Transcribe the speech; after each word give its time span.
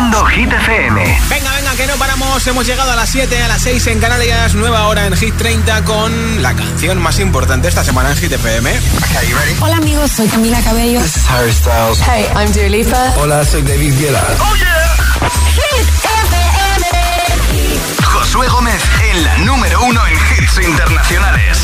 Haciendo 0.00 0.24
Hit 0.24 0.50
FM. 0.50 1.20
Venga, 1.28 1.52
venga, 1.52 1.74
que 1.74 1.86
no 1.86 1.94
paramos. 1.96 2.46
Hemos 2.46 2.66
llegado 2.66 2.90
a 2.90 2.96
las 2.96 3.10
7, 3.10 3.42
a 3.42 3.48
las 3.48 3.60
6 3.60 3.86
en 3.88 4.00
Canarias. 4.00 4.54
Nueva 4.54 4.86
hora 4.86 5.04
en 5.04 5.14
Hit 5.14 5.36
30 5.36 5.84
con 5.84 6.42
la 6.42 6.54
canción 6.54 7.02
más 7.02 7.18
importante 7.18 7.68
esta 7.68 7.84
semana 7.84 8.10
en 8.10 8.16
Hit 8.16 8.32
FM. 8.32 8.72
Hola 9.60 9.76
amigos, 9.76 10.10
soy 10.10 10.26
Camila 10.28 10.58
Cabello. 10.62 11.02
This 11.02 11.16
is 11.18 11.28
Harry 11.28 11.52
Styles. 11.52 12.00
Hey, 12.00 12.24
I'm 12.34 12.50
Dua 12.50 12.70
Lipa. 12.70 13.12
Hola, 13.18 13.44
soy 13.44 13.60
David 13.60 13.92
Guetta. 13.98 14.24
¡Oh, 14.40 14.56
yeah! 14.56 15.28
Hit 15.52 15.86
FM. 16.24 16.86
Josué 18.02 18.48
Gómez 18.48 18.82
en 19.10 19.22
la 19.22 19.36
número 19.38 19.82
uno 19.84 20.00
en 20.06 20.14
hits 20.14 20.66
internacionales. 20.66 21.58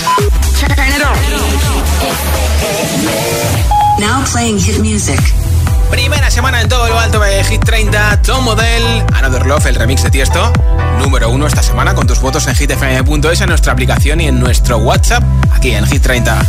Now 3.98 4.22
playing 4.30 4.58
hit 4.58 4.78
music. 4.80 5.45
Primera 5.90 6.30
semana 6.30 6.60
en 6.60 6.68
todo 6.68 6.88
lo 6.88 6.98
alto 6.98 7.20
de 7.20 7.42
Hit 7.44 7.64
30, 7.64 8.22
Tom 8.22 8.44
Model, 8.44 9.04
Another 9.14 9.46
Love, 9.46 9.66
el 9.66 9.74
remix 9.74 10.02
de 10.02 10.10
Tiesto. 10.10 10.52
Número 10.98 11.30
uno 11.30 11.46
esta 11.46 11.62
semana 11.62 11.94
con 11.94 12.06
tus 12.06 12.20
votos 12.20 12.46
en 12.46 12.54
hitfm.es, 12.54 13.40
en 13.40 13.48
nuestra 13.48 13.72
aplicación 13.72 14.20
y 14.20 14.28
en 14.28 14.41
nuestro 14.41 14.78
WhatsApp, 14.78 15.22
aquí 15.52 15.72
en 15.72 15.86
Hit 15.86 16.02
30. 16.02 16.42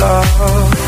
I 0.00 0.87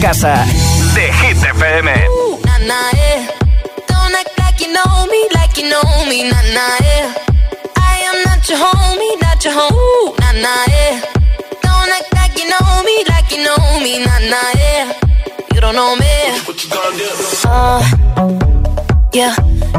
casa 0.00 0.46
de 0.94 1.12
Hit 1.12 1.36
FM. 1.36 1.84
Nah, 2.44 2.58
nah, 2.64 2.90
yeah. 2.96 3.28
Don't 3.86 4.14
act 4.14 4.34
me, 5.10 5.28
like 5.34 5.56
you 5.58 5.68
know 5.68 6.04
me, 6.08 6.24
nah, 6.30 6.40
nah, 6.56 6.76
yeah. 6.80 7.14
I 7.76 8.00
am 8.08 8.24
not 8.24 8.48
your 8.48 8.58
homie, 8.58 9.20
not 9.20 9.44
your 9.44 9.52
like 12.14 12.34
you 12.38 12.48
know 12.48 12.82
me, 12.82 13.04
like 13.08 13.30
you 13.30 13.44
know 13.44 13.80
me, 13.84 13.98
nah, 13.98 14.18
nah, 14.32 14.50
yeah. 14.56 14.92
You 15.54 15.60
me. 15.96 16.14
What? 16.46 17.44
Uh. 17.44 17.82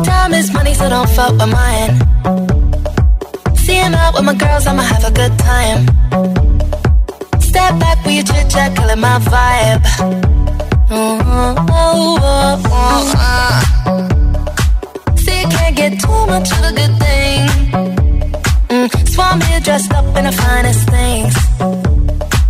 Time 0.04 0.34
is 0.34 0.54
money, 0.54 0.74
so 0.76 0.88
don't 0.88 1.10
fuck 1.10 1.32
with 1.32 1.50
mine. 1.50 1.98
Seeing 3.58 3.94
out 3.96 4.14
with 4.14 4.26
my 4.26 4.36
girls, 4.36 4.68
I'ma 4.68 4.84
have 4.84 5.04
a 5.04 5.12
good 5.12 5.38
time. 5.40 6.41
Step 7.52 7.74
back 7.82 7.98
your 8.06 8.24
chit 8.24 8.50
chat, 8.50 8.74
killing 8.78 9.02
my 9.02 9.20
vibe. 9.20 9.84
Mm-hmm. 10.88 11.68
Oh, 11.70 12.18
oh, 12.22 12.64
oh, 12.66 13.14
uh. 13.18 13.60
See, 15.18 15.44
can't 15.56 15.76
get 15.76 16.00
too 16.00 16.26
much 16.32 16.50
of 16.56 16.64
a 16.70 16.72
good 16.80 16.94
thing. 17.04 17.40
Mm, 18.70 18.88
so 19.10 19.22
I'm 19.22 19.42
here 19.42 19.60
dressed 19.60 19.92
up 19.94 20.06
in 20.16 20.24
the 20.30 20.32
finest 20.32 20.90
things. 20.96 21.36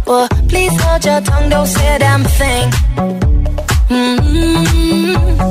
Well, 0.05 0.27
please 0.47 0.79
hold 0.83 1.03
your 1.03 1.21
tongue, 1.21 1.49
don't 1.49 1.65
say 1.65 1.95
a 1.95 1.97
damn 1.97 2.23
thing. 2.23 2.69
Mm-hmm. 3.89 5.50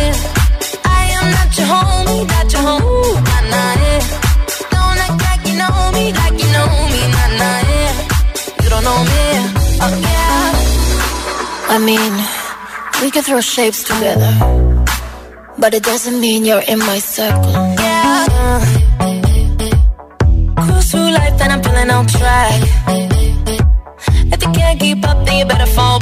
Oh. 1.73 2.01
I 11.73 11.77
mean, 11.77 12.13
we 13.01 13.09
can 13.11 13.23
throw 13.23 13.39
shapes 13.39 13.81
together, 13.81 14.33
but 15.57 15.73
it 15.73 15.83
doesn't 15.83 16.19
mean 16.19 16.43
you're 16.43 16.65
in 16.67 16.79
my 16.79 16.99
circle. 16.99 17.53
Yeah. 17.79 18.59
Cruise 20.57 20.91
through 20.91 21.11
life 21.11 21.39
and 21.39 21.53
I'm 21.53 21.63
feeling 21.63 21.89
on 21.89 22.07
track. 22.07 22.61
If 24.33 24.43
you 24.43 24.51
can't 24.51 24.79
keep 24.81 25.07
up, 25.07 25.25
then 25.25 25.37
you 25.39 25.45
better 25.45 25.65
fall 25.67 26.01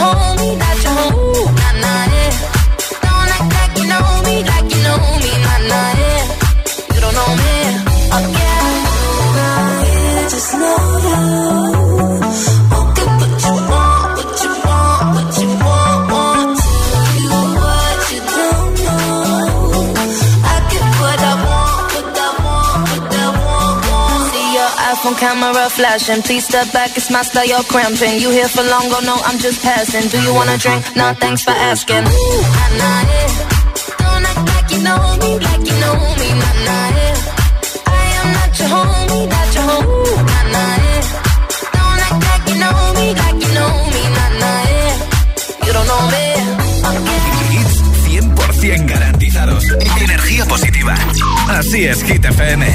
not 0.00 0.29
iPhone 25.10 25.18
camera 25.18 25.68
flashing, 25.70 26.22
please 26.22 26.44
step 26.46 26.72
back, 26.72 26.96
it's 26.96 27.10
my 27.10 27.22
style, 27.22 27.46
you're 27.46 27.62
cramping. 27.64 28.20
You 28.20 28.30
here 28.30 28.48
for 28.48 28.62
long, 28.62 28.88
go 28.90 29.00
no, 29.00 29.16
I'm 29.24 29.38
just 29.38 29.62
passing. 29.62 30.08
Do 30.08 30.22
you 30.22 30.34
wanna 30.34 30.56
drink? 30.58 30.84
Nah, 30.96 31.14
thanks 31.14 31.42
for 31.42 31.50
asking. 31.50 32.04
Ooh, 32.04 32.06
nah, 32.06 32.78
nah, 32.78 33.02
yeah. 33.10 33.48
Don't 33.98 34.26
act 34.30 34.42
like 34.50 34.70
you 34.70 34.82
know 34.82 35.16
me, 35.20 35.38
like 35.38 35.66
you 35.66 35.76
know 35.82 35.94
me, 36.20 36.28
nah, 36.40 36.54
nah, 36.66 36.88
yeah. 36.96 37.16
I 37.86 38.06
am 38.20 38.28
not 38.36 38.58
your 38.58 38.68
homie, 38.68 39.26
not 39.30 39.54
your 39.54 39.64
homie, 39.70 40.16
nah, 40.30 40.44
nah, 40.54 40.74
yeah. 40.84 41.02
Don't 41.74 42.02
act 42.06 42.20
like 42.28 42.44
you 42.50 42.58
know 42.62 42.78
me, 42.98 43.06
like 43.20 43.38
you 43.42 43.52
know 43.56 43.72
me, 43.94 44.02
nah, 44.16 44.30
nah, 44.42 44.62
yeah. 44.74 45.66
You 45.66 45.72
don't 45.74 45.86
know 45.90 46.02
me. 46.14 46.24
Hits 47.50 47.76
100% 48.06 48.86
garantizados. 48.86 49.64
Energía 50.00 50.44
positiva. 50.46 50.94
Así 51.48 51.84
es, 51.84 52.02
Hit 52.04 52.24
FM. 52.24 52.66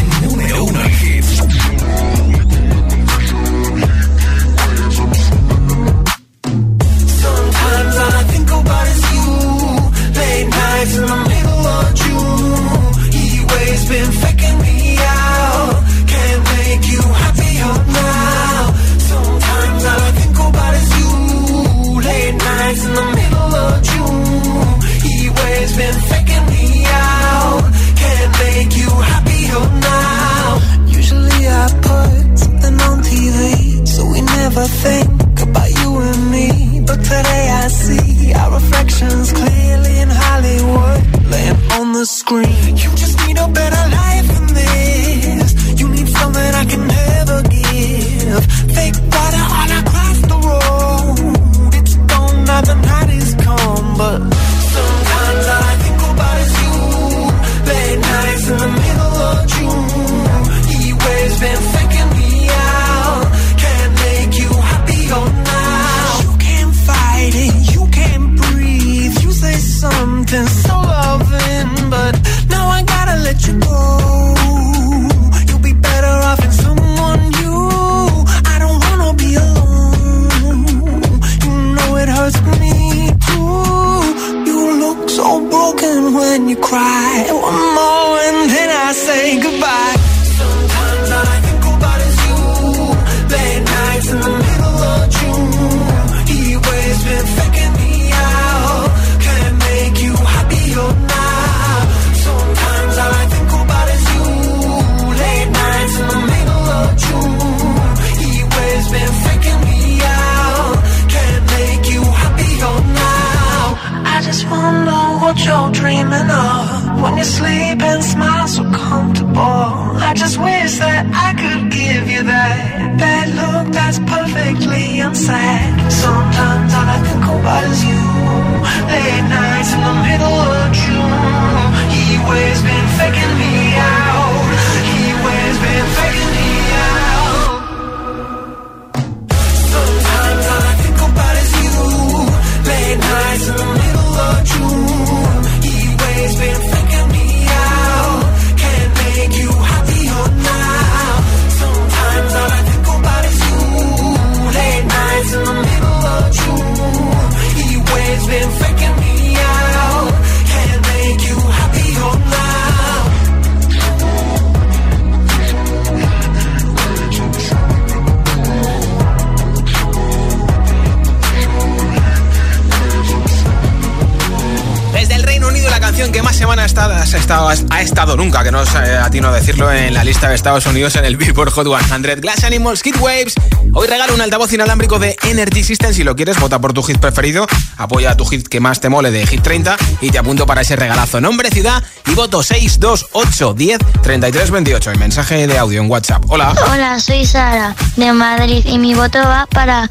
Estado 178.06 178.18
nunca, 178.18 178.44
que 178.44 178.52
no 178.52 178.62
es 178.62 178.70
eh, 178.76 178.98
a 178.98 179.10
ti 179.10 179.20
no 179.20 179.32
decirlo, 179.32 179.72
en 179.72 179.92
la 179.92 180.04
lista 180.04 180.30
de 180.30 180.36
Estados 180.36 180.68
Unidos 180.68 180.96
en 180.96 181.06
el 181.06 181.18
Billboard 181.18 181.50
Hot 181.50 181.66
100. 181.66 182.22
Glass 182.22 182.44
Animals, 182.44 182.84
Kid 182.84 182.98
Waves. 183.00 183.34
Hoy 183.74 183.88
regalo 183.88 184.14
un 184.14 184.22
altavoz 184.22 184.54
inalámbrico 184.54 185.00
de 185.00 185.16
Energy 185.24 185.64
System. 185.64 185.92
Si 185.92 186.04
lo 186.04 186.16
quieres, 186.16 186.40
vota 186.40 186.60
por 186.60 186.72
tu 186.72 186.84
hit 186.84 187.00
preferido, 187.00 187.48
apoya 187.78 188.12
a 188.12 188.18
tu 188.18 188.24
hit 188.26 188.48
que 188.48 188.60
más 188.60 188.80
te 188.80 188.90
mole 188.90 189.10
de 189.10 189.26
Hit 189.26 189.42
30 189.42 189.76
y 190.02 190.12
te 190.12 190.20
apunto 190.20 190.46
para 190.46 190.62
ese 190.62 190.76
regalazo. 190.76 191.20
Nombre, 191.20 191.50
ciudad 191.50 191.84
y 192.06 192.14
voto 192.14 192.44
628 192.44 193.54
10 193.56 193.80
33 194.04 194.52
28. 194.52 194.92
El 194.92 195.00
mensaje 195.00 195.48
de 195.48 195.58
audio 195.58 195.82
en 195.82 195.90
WhatsApp. 195.90 196.26
Hola. 196.28 196.54
Hola, 196.72 197.00
soy 197.00 197.26
Sara 197.26 197.76
de 197.96 198.14
Madrid 198.14 198.64
y 198.68 198.78
mi 198.78 198.94
voto 198.94 199.18
va 199.18 199.48
para 199.48 199.90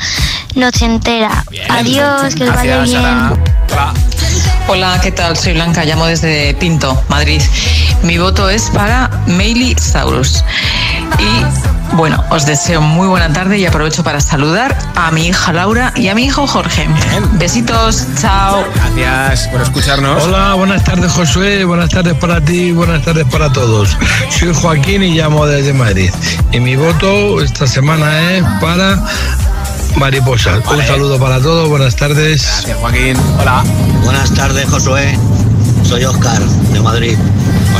Noche 0.54 0.85
Entera. 0.85 1.44
Adiós, 1.68 2.37
que 2.37 2.44
os 2.44 2.54
vaya 2.54 2.83
bien. 2.83 3.00
Hola. 3.00 3.92
Hola, 4.66 4.99
¿qué 5.02 5.12
tal? 5.12 5.37
Soy 5.37 5.52
Blanca, 5.52 5.85
llamo 5.85 6.06
desde 6.06 6.54
Pinto, 6.54 7.02
Madrid. 7.09 7.42
Mi 8.04 8.18
voto 8.18 8.50
es 8.50 8.68
para 8.70 9.11
Meili 9.26 9.75
Saurus. 9.76 10.44
Y 11.18 11.96
bueno, 11.96 12.23
os 12.28 12.44
deseo 12.44 12.82
muy 12.82 13.08
buena 13.08 13.32
tarde 13.32 13.58
y 13.58 13.64
aprovecho 13.64 14.04
para 14.04 14.20
saludar 14.20 14.76
a 14.94 15.11
mi 15.11 15.28
hija 15.28 15.54
Laura 15.54 15.90
y 15.96 16.08
a 16.08 16.14
mi 16.14 16.26
hijo 16.26 16.46
Jorge. 16.46 16.87
Besitos, 17.38 18.06
chao. 18.20 18.62
Gracias 18.94 19.49
por 19.49 19.62
escucharnos. 19.62 20.23
Hola, 20.25 20.52
buenas 20.52 20.84
tardes 20.84 21.12
Josué, 21.12 21.64
buenas 21.64 21.88
tardes 21.88 22.12
para 22.14 22.42
ti, 22.42 22.73
buenas 22.73 23.02
tardes 23.02 23.25
para 23.30 23.50
todos. 23.50 23.96
Soy 24.28 24.52
Joaquín 24.52 25.02
y 25.02 25.14
llamo 25.14 25.46
desde 25.46 25.73
Madrid. 25.73 26.11
Y 26.52 26.61
mi 26.61 26.76
voto 26.76 27.40
esta 27.40 27.66
semana 27.66 28.32
es 28.32 28.44
para 28.61 29.02
Mariposa. 29.96 30.61
Un 30.70 30.87
saludo 30.87 31.18
para 31.18 31.40
todos, 31.40 31.70
buenas 31.70 31.96
tardes. 31.96 32.42
Gracias, 32.42 32.76
Joaquín. 32.76 33.16
Hola. 33.40 33.64
Buenas 34.04 34.30
tardes, 34.34 34.68
Josué. 34.68 35.18
Soy 35.84 36.04
Oscar, 36.04 36.42
de 36.42 36.80
Madrid. 36.80 37.16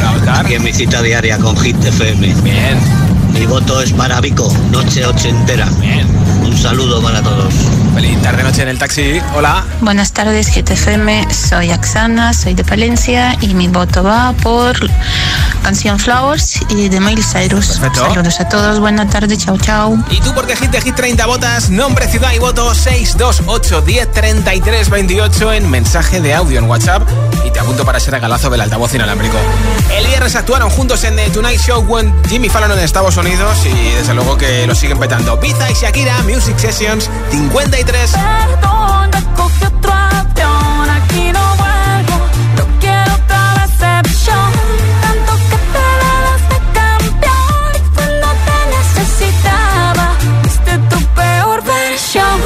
Aquí 0.05 0.55
en 0.55 0.63
mi 0.63 0.73
cita 0.73 1.01
diaria 1.03 1.39
con 1.39 1.57
Hit 1.57 1.83
FM. 1.83 2.35
Bien. 2.43 2.79
Mi 3.33 3.47
voto 3.47 3.81
es 3.81 3.93
para 3.93 4.21
Vico, 4.21 4.53
noche 4.71 5.05
ochentera. 5.07 5.67
Bien. 5.81 6.07
Un 6.45 6.57
saludo 6.57 7.03
para 7.03 7.23
todos. 7.23 7.55
Feliz 7.95 8.21
tarde 8.23 8.43
noche 8.43 8.63
en 8.63 8.69
el 8.69 8.79
taxi. 8.79 9.21
Hola. 9.37 9.65
Buenas 9.81 10.13
tardes, 10.13 10.49
GTFM. 10.53 11.33
Soy 11.33 11.71
Axana, 11.71 12.33
soy 12.35 12.55
de 12.55 12.65
Palencia 12.65 13.37
y 13.41 13.55
mi 13.55 13.69
voto 13.69 14.03
va 14.03 14.35
por 14.43 14.75
canción 15.63 16.01
Flowers 16.01 16.61
y 16.71 16.89
de 16.89 16.99
Miley 16.99 17.23
Cyrus. 17.23 17.79
Perfecto. 17.79 18.13
Saludos 18.13 18.41
a 18.41 18.49
todos, 18.49 18.81
buena 18.81 19.09
tarde, 19.09 19.37
chao, 19.37 19.57
chao. 19.59 19.97
¿Y 20.11 20.21
tú 20.21 20.35
por 20.35 20.45
qué 20.45 20.57
hit 20.57 20.71
de 20.71 20.81
hit 20.81 20.97
30 20.97 21.25
votas? 21.27 21.71
Nombre, 21.71 22.09
ciudad 22.09 22.33
y 22.33 22.41
voto 22.41 22.75
628 22.75 23.83
10 23.83 24.11
33 24.11 24.91
28 24.91 25.53
en 25.53 25.71
mensaje 25.71 26.21
de 26.21 26.35
audio 26.35 26.59
en 26.59 26.65
WhatsApp. 26.65 27.09
Y 27.47 27.51
te 27.53 27.61
apunto 27.61 27.85
para 27.85 27.99
ese 27.99 28.11
regalazo 28.11 28.51
del 28.51 28.61
altavoz 28.61 28.93
inalámbrico. 28.95 29.37
El 29.97 30.05
viernes 30.07 30.35
actuaron 30.35 30.69
juntos 30.69 31.05
en 31.05 31.15
The 31.15 31.31
Tonight 31.31 31.61
Show 31.61 31.87
con 31.87 32.13
Jimmy 32.29 32.49
Fallon 32.49 32.73
en 32.73 32.81
Estados 32.81 33.17
Unidos 33.17 33.59
y 33.65 33.91
desde 33.95 34.15
luego 34.15 34.37
que 34.37 34.67
lo 34.67 34.75
siguen 34.75 34.99
petando. 34.99 35.39
Pizza 35.39 35.71
y 35.71 35.75
Shakira, 35.75 36.21
Music 36.25 36.59
Sessions 36.59 37.09
53. 37.31 37.84
Perdón, 37.87 39.13
recogí 39.13 39.65
otro 39.65 39.93
avión, 39.93 40.91
aquí 40.91 41.31
no 41.33 41.45
vuelvo, 41.57 42.17
no 42.57 42.65
quiero 42.81 43.13
otra 43.15 43.67
decepción. 43.67 44.53
Tanto 45.03 45.33
que 45.49 45.57
te 45.75 45.87
dabas 46.03 46.43
de 46.49 46.59
campeón 46.73 47.71
y 47.75 47.81
cuando 47.95 48.29
te 48.47 48.59
necesitaba, 48.77 50.07
viste 50.43 50.73
tu 50.91 50.99
peor 51.15 51.63
versión. 51.63 52.41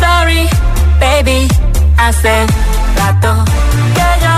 Sorry, 0.00 0.48
baby, 1.00 1.48
hace 1.96 2.46
rato 2.96 3.44
que 3.94 4.08
yo 4.24 4.36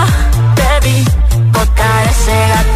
te 0.55 0.87
vi 0.87 0.97
botar 1.51 2.03
ese 2.09 2.37
gato. 2.49 2.70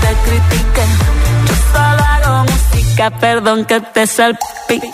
Te 0.00 0.10
critique. 0.24 0.84
Yo 1.46 1.54
solo 1.72 2.02
hago 2.12 2.44
música, 2.44 3.10
perdón 3.10 3.64
que 3.64 3.80
te 3.80 4.06
salpique. 4.06 4.93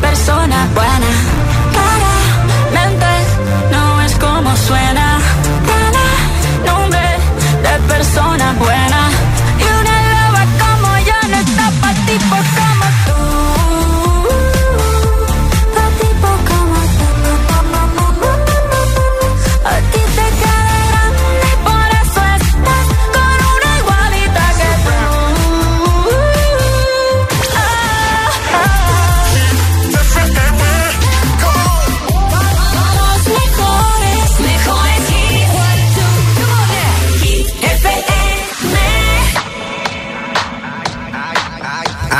persona 0.00 0.68
buena. 0.74 1.10
Claramente 1.72 3.06
no 3.72 4.00
es 4.02 4.14
como 4.16 4.56
suena. 4.56 5.18
Tiene 5.66 6.72
nombre 6.72 7.18
de 7.62 7.78
persona 7.88 8.54
buena. 8.58 9.03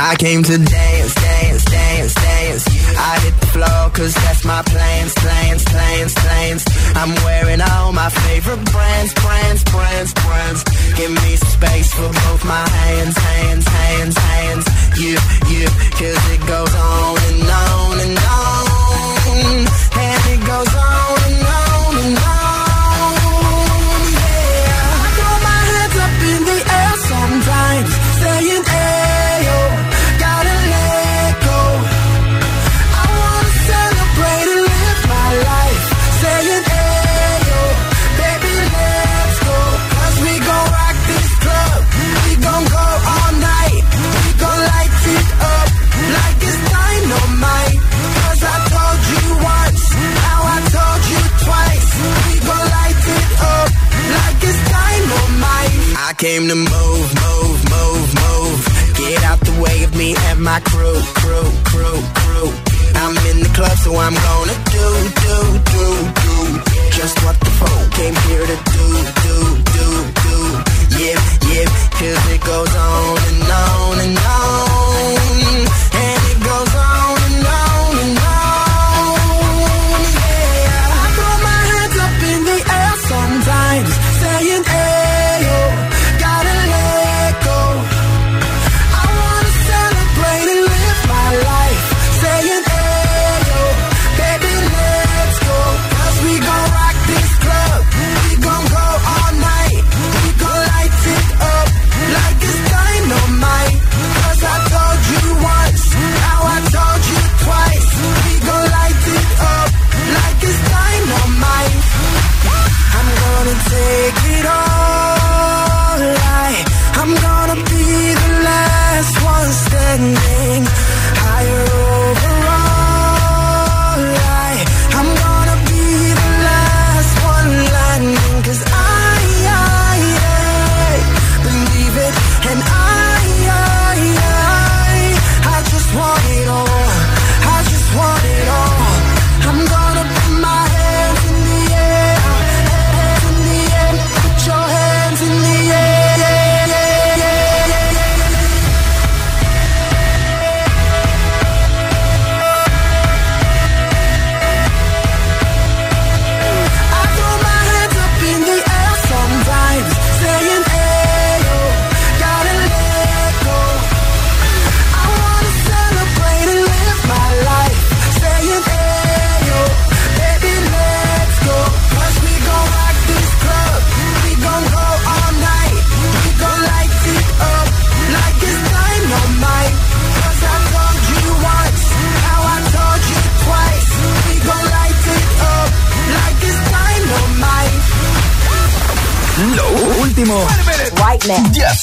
I 0.05 0.15
came 0.17 0.43
to 0.43 0.57
dance, 0.59 1.15
dance, 1.15 1.65
dance, 1.65 2.13
dance. 2.13 2.63
I 2.95 3.19
hit 3.25 3.39
the 3.39 3.47
floor 3.47 3.89
cause 3.89 4.13
that's 4.13 4.45
my 4.45 4.61
plans, 4.61 5.15
plans, 5.15 5.65
plans, 5.65 6.13
plans. 6.13 6.65
I'm 6.93 7.15
wearing 7.25 7.59
all 7.59 7.91
my 7.91 8.09
favorite 8.09 8.63
brands, 8.65 9.13
brands, 9.15 9.63
brands, 9.63 10.13
brands. 10.13 10.63
Give 10.93 11.09
me 11.09 11.35
space 11.37 11.91
for 11.91 12.09
both 12.21 12.45
my 12.45 12.69
hands, 12.69 13.17
hands, 13.17 13.67
hands, 13.67 14.17
hands. 14.17 14.64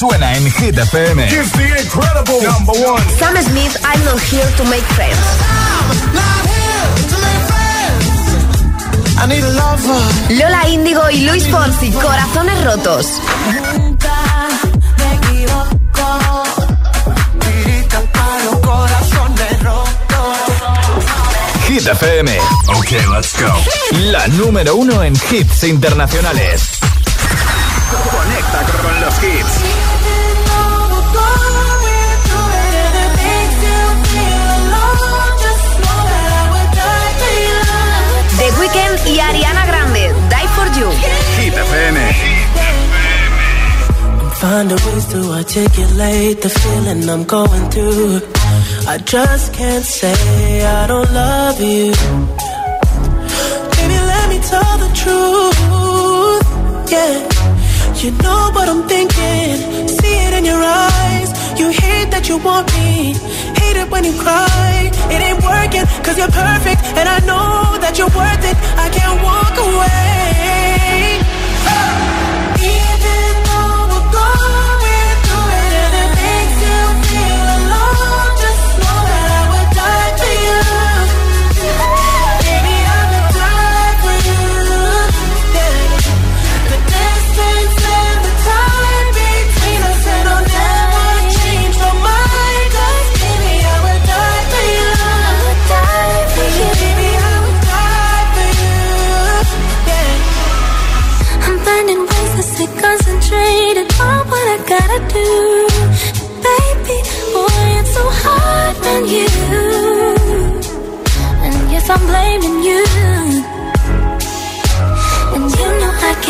Suena 0.03 0.35
en 0.35 0.51
Hit 0.51 0.77
FM. 0.77 1.29
incredible 1.29 2.43
number 2.43 2.75
one. 2.85 3.01
Sam 3.21 3.37
Smith, 3.37 3.77
I'm 3.85 4.05
not 4.05 4.19
here 4.19 4.51
to 4.57 4.65
make 4.65 4.83
friends. 4.97 5.17
Lola 10.29 10.69
Índigo 10.69 11.09
y 11.09 11.21
Luis 11.21 11.47
Fonsi, 11.47 11.93
corazones 11.93 12.65
rotos. 12.65 13.07
Hit 21.69 21.87
FM. 21.87 22.38
Ok, 22.77 22.91
let's 23.15 23.41
go. 23.41 23.55
La 24.11 24.27
número 24.27 24.75
uno 24.75 25.05
en 25.05 25.15
hits 25.31 25.62
internacionales. 25.62 26.73
Conecta 28.11 28.62
con 28.83 29.01
los 29.01 29.15
hits. 29.23 29.42
y 39.07 39.19
Ariana 39.19 39.67
Grande, 39.67 40.12
Die 40.31 40.49
For 40.55 40.67
You. 40.79 40.91
Hit 41.38 41.55
FM. 41.55 41.97
Find 44.41 44.73
a 44.73 44.75
ways 44.75 45.07
to 45.12 45.21
articulate 45.33 46.43
the 46.43 46.49
feeling 46.49 47.09
I'm 47.09 47.25
going 47.25 47.71
through. 47.71 48.21
I 48.88 48.99
just 48.99 49.55
can't 49.55 49.85
say 49.85 50.65
I 50.65 50.87
don't 50.87 51.12
love 51.12 51.61
you. 51.61 51.93
Baby, 53.77 53.99
let 54.12 54.27
me 54.33 54.38
tell 54.51 54.75
the 54.85 54.91
truth. 55.03 56.45
Yeah, 56.91 57.15
you 58.03 58.11
know 58.23 58.51
what 58.55 58.69
I'm 58.69 58.83
thinking. 58.88 59.88
See 59.88 60.17
it 60.27 60.35
in 60.35 60.45
your 60.45 60.62
eyes. 60.62 61.31
You 61.59 61.69
hate 61.71 62.11
that 62.11 62.29
you 62.29 62.38
want 62.38 62.67
me. 62.75 63.15
hate 63.73 63.83
it 63.83 63.91
when 63.91 64.05
you 64.05 64.13
cry. 64.21 64.91
It 65.11 65.21
ain't 65.21 65.43
working, 65.43 65.87
cause 66.05 66.17
you're 66.19 66.31
perfect, 66.31 66.81
and 66.99 67.09
I 67.09 67.19
know 67.21 67.79
that 67.81 67.99
you're 67.99 68.15
worth 68.21 68.45
it. 68.51 68.57
I 68.77 68.89
can't 68.91 69.23
walk 69.23 69.57
away. 69.59 70.62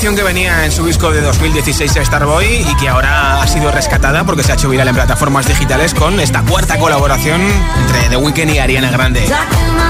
canción 0.00 0.16
que 0.16 0.22
venía 0.22 0.64
en 0.64 0.72
su 0.72 0.86
disco 0.86 1.10
de 1.10 1.20
2016 1.20 1.92
Starboy 2.06 2.46
y 2.46 2.74
que 2.76 2.88
ahora 2.88 3.42
ha 3.42 3.46
sido 3.46 3.70
rescatada 3.70 4.24
porque 4.24 4.42
se 4.42 4.50
ha 4.50 4.54
hecho 4.54 4.70
viral 4.70 4.88
en 4.88 4.94
plataformas 4.94 5.46
digitales 5.46 5.92
con 5.92 6.18
esta 6.20 6.40
cuarta 6.40 6.78
colaboración 6.78 7.38
entre 7.42 8.08
The 8.08 8.16
Weeknd 8.16 8.48
y 8.48 8.58
Ariana 8.60 8.90
Grande. 8.90 9.22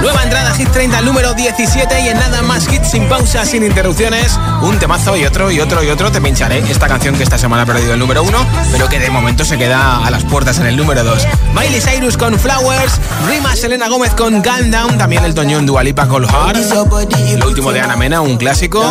Nueva 0.01 0.23
entrada 0.23 0.53
Hit 0.53 0.67
30 0.67 0.97
al 0.97 1.05
número 1.05 1.33
17 1.33 2.01
y 2.01 2.09
en 2.09 2.19
nada 2.19 2.41
más 2.41 2.67
hits 2.67 2.91
sin 2.91 3.07
pausa, 3.07 3.45
sin 3.45 3.63
interrupciones, 3.63 4.37
un 4.61 4.77
temazo 4.79 5.15
y 5.15 5.23
otro 5.23 5.49
y 5.49 5.61
otro 5.61 5.81
y 5.81 5.89
otro. 5.89 6.11
Te 6.11 6.19
pincharé 6.19 6.59
esta 6.69 6.89
canción 6.89 7.15
que 7.15 7.23
esta 7.23 7.37
semana 7.37 7.63
ha 7.63 7.65
perdido 7.65 7.93
el 7.93 7.99
número 7.99 8.21
1, 8.23 8.37
pero 8.73 8.89
que 8.89 8.99
de 8.99 9.09
momento 9.09 9.45
se 9.45 9.57
queda 9.57 10.05
a 10.05 10.11
las 10.11 10.25
puertas 10.25 10.59
en 10.59 10.65
el 10.65 10.75
número 10.75 11.05
2. 11.05 11.25
Miley 11.53 11.79
Cyrus 11.79 12.17
con 12.17 12.37
Flowers, 12.37 12.99
Rima 13.29 13.55
Selena 13.55 13.87
Gómez 13.87 14.13
con 14.13 14.41
Calm 14.41 14.71
Down, 14.71 14.97
también 14.97 15.23
el 15.23 15.33
Toñón 15.33 15.65
Dualipa 15.65 16.09
con 16.09 16.27
Heart, 16.27 16.57
lo 17.37 17.47
último 17.47 17.71
de 17.71 17.79
Ana 17.79 17.95
Mena, 17.95 18.19
un 18.19 18.35
clásico 18.35 18.83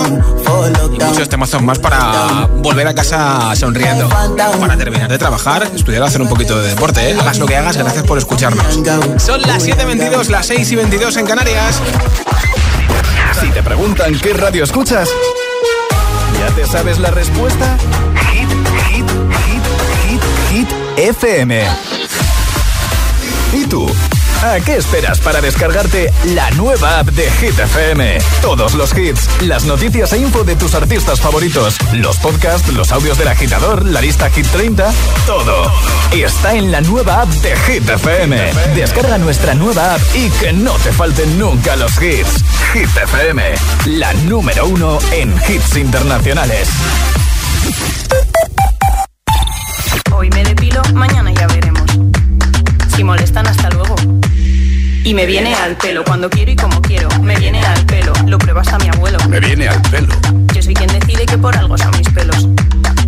muchos 1.11 1.29
temazos 1.29 1.61
más 1.61 1.79
para 1.81 2.47
volver 2.47 2.87
a 2.87 2.95
casa 2.95 3.55
sonriendo. 3.57 4.09
Para 4.09 4.77
terminar 4.77 5.11
de 5.11 5.19
trabajar, 5.19 5.69
estudiar 5.75 6.05
hacer 6.05 6.23
un 6.23 6.29
poquito 6.29 6.57
de 6.61 6.69
deporte. 6.69 7.11
¿eh? 7.11 7.17
Hagas 7.19 7.39
lo 7.39 7.47
que 7.47 7.57
hagas, 7.57 7.77
gracias 7.77 8.05
por 8.05 8.17
escucharnos. 8.17 8.65
Son 9.21 9.43
las 9.43 9.67
7.22, 9.67 10.29
las 10.29 10.47
6 10.47 10.71
y 10.71 10.77
22 10.77 11.17
en 11.17 11.27
Canarias. 11.27 11.81
Si 13.41 13.49
te 13.49 13.63
preguntan 13.63 14.17
qué 14.21 14.35
radio 14.35 14.63
escuchas, 14.63 15.09
¿ya 16.39 16.55
te 16.55 16.65
sabes 16.67 17.01
la 17.01 17.11
respuesta? 17.11 17.77
Hit, 18.31 18.49
hit, 18.89 19.11
hit, 19.47 20.21
hit, 20.51 20.69
hit, 20.69 20.69
FM. 20.97 21.67
¿Y 23.53 23.65
tú? 23.67 23.91
¿A 24.43 24.59
qué 24.59 24.77
esperas 24.77 25.21
para 25.21 25.43
descargarte 25.43 26.11
la 26.29 26.51
nueva 26.53 27.01
app 27.01 27.09
de 27.09 27.31
Hit 27.31 27.59
FM? 27.59 28.19
Todos 28.41 28.73
los 28.73 28.97
hits, 28.97 29.29
las 29.43 29.67
noticias 29.67 30.15
e 30.15 30.19
info 30.19 30.45
de 30.45 30.57
tus 30.57 30.75
artistas 30.75 31.21
favoritos, 31.21 31.77
los 31.93 32.17
podcasts, 32.17 32.73
los 32.73 32.91
audios 32.91 33.19
del 33.19 33.29
agitador, 33.29 33.85
la 33.85 34.01
lista 34.01 34.31
Hit 34.31 34.47
30, 34.47 34.91
todo. 35.27 35.71
Está 36.13 36.55
en 36.55 36.73
la 36.73 36.81
nueva 36.81 37.21
app 37.21 37.29
de 37.29 37.55
Hit 37.55 37.87
FM. 37.87 38.53
Descarga 38.75 39.19
nuestra 39.19 39.53
nueva 39.53 39.97
app 39.97 40.01
y 40.15 40.31
que 40.31 40.55
no 40.55 40.73
te 40.77 40.91
falten 40.91 41.39
nunca 41.39 41.77
los 41.77 42.01
hits. 42.01 42.43
Hit 42.73 42.97
FM, 42.97 43.43
la 43.89 44.15
número 44.15 44.67
uno 44.67 44.99
en 45.13 45.35
hits 45.49 45.77
internacionales. 45.77 46.71
Hoy 50.13 50.31
me 50.31 50.45
depilo, 50.45 50.81
mañana 50.95 51.31
ya 51.31 51.47
veremos. 51.47 51.91
Si 52.97 53.05
molestan. 53.05 53.50
Y 55.11 55.15
me 55.15 55.27
viene 55.27 55.53
al 55.57 55.77
pelo 55.77 56.05
cuando 56.05 56.31
quiero 56.31 56.53
y 56.53 56.55
como 56.55 56.81
quiero. 56.83 57.09
Me 57.21 57.35
viene 57.35 57.61
al 57.67 57.85
pelo, 57.85 58.13
lo 58.27 58.39
pruebas 58.39 58.69
a 58.69 58.79
mi 58.79 58.91
abuelo. 58.91 59.19
Me 59.29 59.41
viene 59.41 59.67
al 59.67 59.83
pelo. 59.83 60.07
Yo 60.55 60.63
soy 60.63 60.73
quien 60.73 60.89
decide 60.89 61.27
que 61.27 61.37
por 61.37 61.57
algo 61.57 61.77
son 61.77 61.91
mis 61.99 62.09
pelos. 62.11 62.47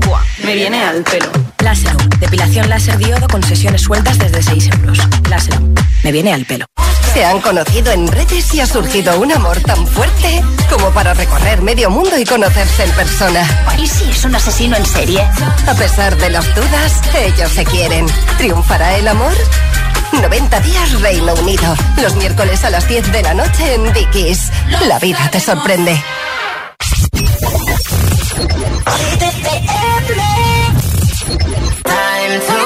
Buah, 0.05 0.21
me 0.43 0.57
viene 0.57 0.83
al 0.83 1.05
pelo. 1.05 1.31
Láser, 1.61 1.97
depilación 2.19 2.69
láser 2.69 2.99
diodo 2.99 3.29
con 3.29 3.41
sesiones 3.45 3.83
sueltas 3.83 4.19
desde 4.19 4.43
6 4.43 4.71
euros. 4.81 4.99
Láser, 5.31 5.55
me 6.03 6.11
viene 6.11 6.33
al 6.33 6.45
pelo. 6.45 6.67
Se 7.15 7.25
han 7.25 7.41
conocido 7.41 7.93
en 7.93 8.09
redes 8.09 8.53
y 8.53 8.59
ha 8.59 8.67
surgido 8.67 9.21
un 9.21 9.31
amor 9.31 9.61
tan 9.61 9.87
fuerte 9.87 10.43
como 10.69 10.91
para 10.91 11.15
recorrer 11.15 11.63
medio 11.63 11.89
mundo 11.89 12.19
y 12.19 12.25
conocerse 12.25 12.83
en 12.83 12.91
persona. 12.91 13.47
¿Y 13.79 13.87
si 13.87 14.11
es 14.11 14.25
un 14.25 14.35
asesino 14.35 14.77
en 14.77 14.87
serie? 14.87 15.21
A 15.69 15.75
pesar 15.75 16.17
de 16.17 16.31
las 16.31 16.53
dudas, 16.53 17.01
ellos 17.15 17.53
se 17.53 17.65
quieren. 17.65 18.07
¿Triunfará 18.39 18.97
el 18.97 19.07
amor? 19.07 19.35
90 20.21 20.61
días 20.61 21.01
Reino 21.01 21.35
Unido. 21.35 21.75
Los 22.01 22.15
miércoles 22.17 22.65
a 22.65 22.71
las 22.71 22.89
10 22.89 23.13
de 23.13 23.23
la 23.23 23.35
noche 23.35 23.75
en 23.75 23.93
Dickies. 23.93 24.51
La 24.87 24.99
vida 24.99 25.29
te 25.31 25.41
sorprende. 25.41 26.03
Time 31.85 32.62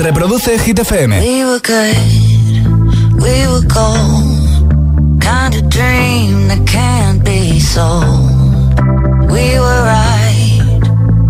Reproduce 0.00 0.62
Hit 0.62 0.76
FM. 0.76 1.10
We 1.20 1.44
were 1.44 1.58
good, 1.60 1.96
we 3.22 3.46
were 3.50 3.66
gold. 3.66 5.20
Kind 5.20 5.54
of 5.54 5.68
dream 5.70 6.48
that 6.48 6.66
can't 6.66 7.24
be 7.24 7.58
sold. 7.58 8.30
We 9.30 9.58
were 9.58 9.82
right 9.94 10.80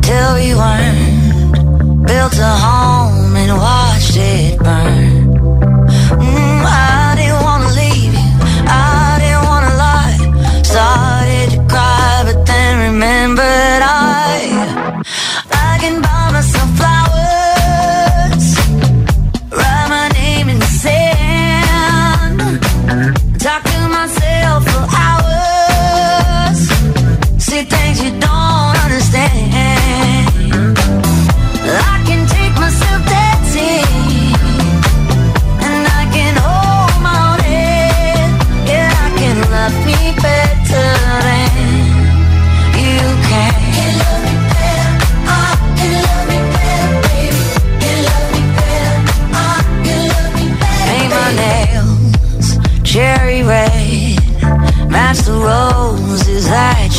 till 0.03 0.35
we 0.35 0.55
weren't. 0.55 2.07
Built 2.07 2.39
a 2.39 2.55
home 2.67 3.37
and 3.37 3.53
watched 3.57 4.17
it 4.17 4.59
burn. 4.59 5.06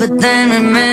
but 0.00 0.18
then 0.18 0.48
remember 0.48 0.89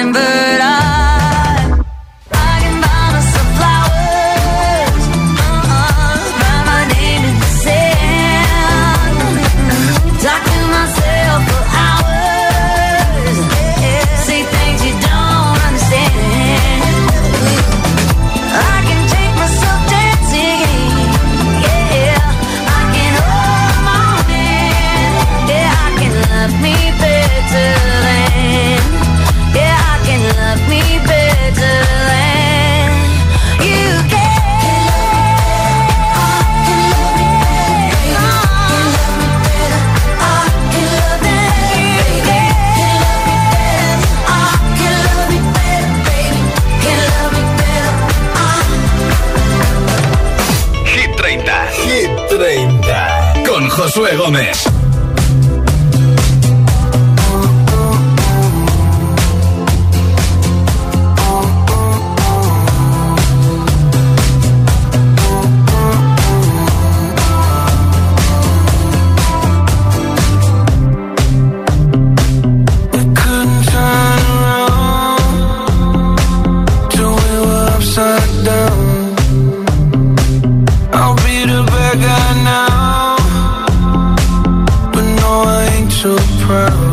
so 85.97 86.15
proud. 86.45 86.86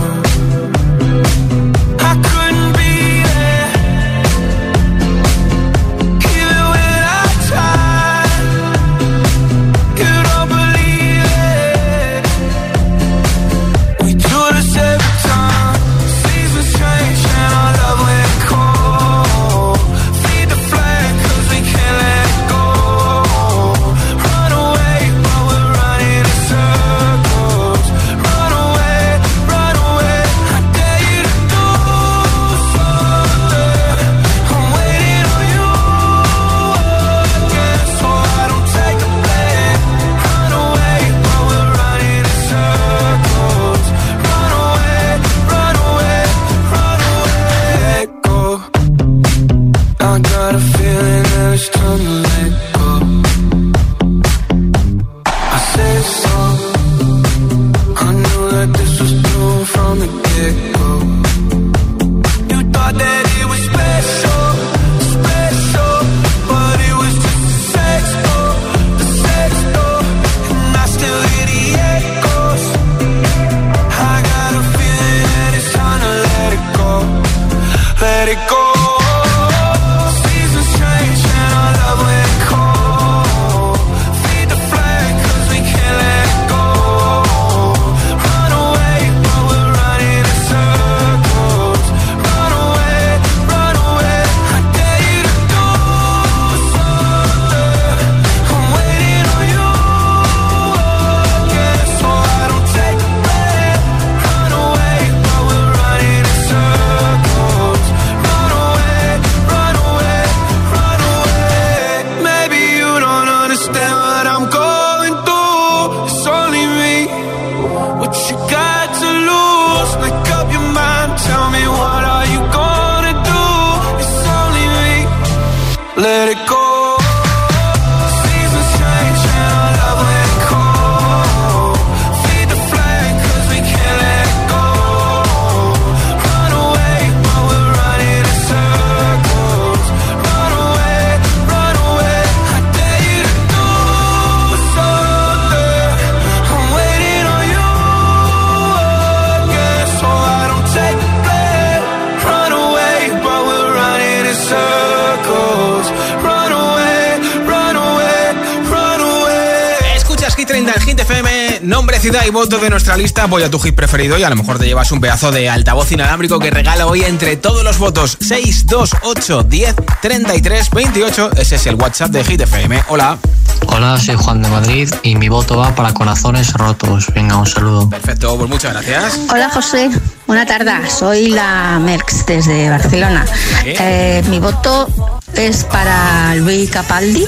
Y 162.27 162.31
voto 162.31 162.59
de 162.59 162.71
nuestra 162.71 162.97
lista. 162.97 163.27
Voy 163.27 163.43
a 163.43 163.51
tu 163.51 163.59
hit 163.59 163.75
preferido 163.75 164.17
y 164.19 164.23
a 164.23 164.31
lo 164.31 164.37
mejor 164.37 164.59
te 164.59 164.65
llevas 164.65 164.91
un 164.93 165.01
pedazo 165.01 165.31
de 165.31 165.49
altavoz 165.49 165.93
inalámbrico 165.93 166.39
que 166.39 166.51
regalo 166.51 166.89
hoy 166.89 167.03
entre 167.03 167.37
todos 167.37 167.63
los 167.65 167.79
votos. 167.79 168.17
6, 168.21 168.67
2, 168.67 168.91
8, 169.03 169.43
10, 169.43 169.75
33, 170.01 170.71
28. 170.71 171.31
Ese 171.37 171.57
es 171.57 171.67
el 171.67 171.75
WhatsApp 171.75 172.11
de 172.11 172.25
Hit 172.25 172.41
FM. 172.41 172.85
Hola. 172.89 173.19
Hola, 173.67 173.99
soy 173.99 174.17
Juan 174.17 174.43
de 174.43 174.49
Madrid 174.49 174.89
y 175.03 175.17
mi 175.17 175.29
voto 175.29 175.57
va 175.57 175.75
para 175.75 175.93
Corazones 175.93 176.53
Rotos. 176.53 177.07
Venga, 177.15 177.37
un 177.37 177.47
saludo. 177.47 177.89
Perfecto, 177.89 178.37
pues 178.37 178.49
muchas 178.49 178.73
gracias. 178.73 179.21
Hola 179.31 179.51
José, 179.51 179.91
buena 180.27 180.47
tarde. 180.47 180.89
Soy 180.91 181.29
la 181.29 181.79
Merx 181.81 182.27
desde 182.27 182.71
Barcelona. 182.71 183.27
Eh, 183.65 184.23
mi 184.29 184.39
voto 184.39 184.89
es 185.35 185.65
para 185.65 186.35
Luis 186.37 186.71
Capaldi 186.71 187.27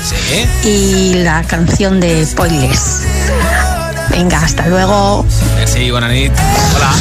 y 0.64 1.14
la 1.14 1.42
canción 1.42 2.00
de 2.00 2.26
Poiles. 2.36 3.02
Venga, 4.16 4.38
hasta 4.42 4.66
luego. 4.68 5.26
Sí, 5.66 5.90
buena 5.90 6.08
nit. 6.08 6.32
Hola. 6.74 6.92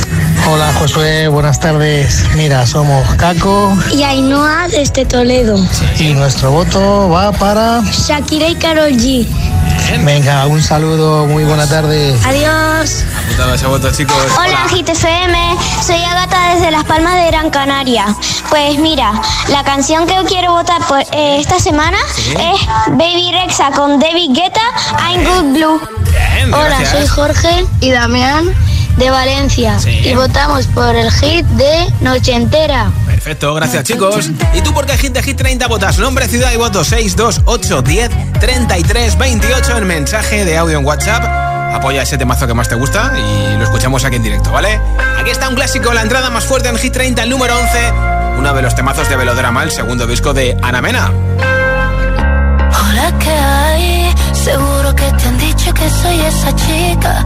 Hola 0.52 0.74
Josué, 0.80 1.30
buenas 1.30 1.62
tardes. 1.62 2.26
Mira, 2.36 2.68
somos 2.68 3.08
Caco 3.16 3.74
Y 3.94 4.04
Ainhoa 4.04 4.68
desde 4.68 5.06
Toledo. 5.06 5.58
y 5.98 6.14
nuestro 6.14 6.52
voto 6.52 7.10
va 7.10 7.32
para... 7.32 7.82
Shakira 7.90 8.50
y 8.50 8.56
Karol 8.56 8.92
G. 8.92 9.26
Venga, 10.04 10.46
un 10.48 10.62
saludo, 10.62 11.26
muy 11.26 11.46
buena 11.46 11.66
tarde. 11.68 12.14
Adiós. 12.26 13.06
Apuntado 13.26 13.56
ese 13.56 13.66
voto, 13.66 13.92
chicos. 13.92 14.16
Hola, 14.38 14.68
Hit 14.70 14.88
FM. 14.88 15.58
Soy 15.82 15.96
Agata 16.04 16.54
desde 16.54 16.70
Las 16.70 16.84
Palmas 16.84 17.16
de 17.16 17.26
Gran 17.28 17.50
Canaria. 17.50 18.06
Pues 18.50 18.78
mira, 18.78 19.14
la 19.48 19.64
canción 19.64 20.06
que 20.06 20.16
quiero 20.28 20.52
votar 20.52 20.86
por 20.88 21.00
eh, 21.00 21.40
esta 21.40 21.60
semana 21.60 21.98
es 22.30 22.68
Baby 22.90 23.32
Rexa 23.32 23.72
con 23.72 24.00
David 24.00 24.30
Guetta, 24.34 24.62
I'm 25.10 25.24
Good 25.24 25.58
Blue. 25.58 25.82
Hola, 26.54 26.86
soy 26.86 27.08
Jorge 27.08 27.66
y 27.82 27.90
Damián 27.90 28.54
de 28.98 29.10
Valencia. 29.10 29.78
Y 29.88 30.14
votamos 30.14 30.68
por 30.68 30.96
el 30.96 31.12
hit 31.12 31.46
de 31.48 31.92
Noche 32.02 32.36
Entera. 32.36 32.92
Perfecto, 33.08 33.56
gracias 33.56 33.86
chicos. 33.86 34.30
¿Y 34.54 34.62
tú 34.62 34.72
por 34.72 34.86
qué 34.86 35.00
Hit 35.00 35.14
de 35.14 35.24
Hit 35.24 35.38
30 35.38 35.66
votas? 35.68 35.98
Nombre, 35.98 36.28
ciudad 36.28 36.52
y 36.54 36.58
voto 36.58 36.84
6, 36.84 37.16
2, 37.16 37.42
8, 37.46 37.82
10, 37.82 38.12
33, 38.40 39.18
28 39.18 39.78
en 39.78 39.88
mensaje 39.88 40.46
de 40.46 40.58
audio 40.58 40.78
en 40.78 40.86
WhatsApp. 40.86 41.45
Apoya 41.76 42.04
ese 42.04 42.18
temazo 42.18 42.48
que 42.48 42.54
más 42.54 42.70
te 42.70 42.76
gusta 42.76 43.12
y 43.18 43.58
lo 43.58 43.64
escuchamos 43.66 44.06
aquí 44.06 44.16
en 44.16 44.24
directo, 44.24 44.50
¿vale? 44.50 44.80
Aquí 45.20 45.30
está 45.30 45.50
un 45.50 45.56
clásico, 45.56 45.92
la 45.92 46.04
entrada 46.04 46.30
más 46.30 46.46
fuerte 46.46 46.70
en 46.70 46.78
Hit 46.78 46.94
30, 46.94 47.24
el 47.24 47.30
número 47.30 47.54
11. 47.60 47.94
Uno 48.38 48.54
de 48.54 48.62
los 48.62 48.76
temazos 48.76 49.10
de 49.10 49.18
Velodrama, 49.18 49.62
el 49.62 49.72
segundo 49.72 50.08
disco 50.08 50.34
de 50.34 50.58
Ana 50.62 50.82
Mena. 50.82 51.12
Hola, 52.70 53.14
¿qué 53.20 53.30
hay? 53.30 54.16
Seguro 54.34 54.96
que 54.96 55.12
te 55.12 55.28
han 55.28 55.38
dicho 55.38 55.74
que 55.74 55.90
soy 55.90 56.22
esa 56.22 56.56
chica 56.56 57.26